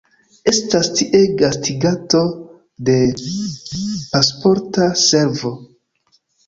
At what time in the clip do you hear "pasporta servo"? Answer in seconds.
3.21-5.59